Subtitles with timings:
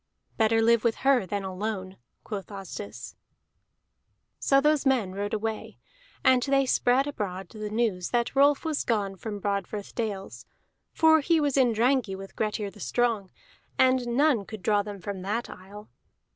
[0.35, 3.15] "Better live with her than alone," quoth Asdis.
[4.39, 5.77] So those men rode away,
[6.23, 10.47] and they spread abroad the news that Rolf was gone from Broadfirth dales,
[10.91, 13.29] for he was in Drangey with Grettir the Strong,
[13.77, 15.91] and none could draw them from that isle.